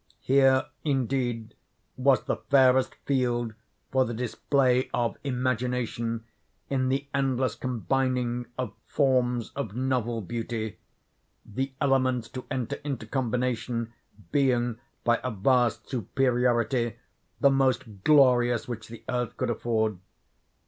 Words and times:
Here, 0.23 0.65
indeed, 0.83 1.53
was 1.95 2.23
the 2.23 2.37
fairest 2.37 2.95
field 3.05 3.53
for 3.91 4.03
the 4.03 4.15
display 4.15 4.89
of 4.95 5.15
imagination 5.23 6.23
in 6.71 6.89
the 6.89 7.07
endless 7.13 7.53
combining 7.53 8.47
of 8.57 8.73
forms 8.87 9.51
of 9.55 9.75
novel 9.75 10.21
beauty; 10.21 10.79
the 11.45 11.73
elements 11.79 12.29
to 12.29 12.45
enter 12.49 12.77
into 12.83 13.05
combination 13.05 13.93
being, 14.31 14.79
by 15.03 15.19
a 15.23 15.29
vast 15.29 15.87
superiority, 15.91 16.95
the 17.39 17.51
most 17.51 18.03
glorious 18.03 18.67
which 18.67 18.87
the 18.87 19.03
earth 19.07 19.37
could 19.37 19.51
afford. 19.51 19.99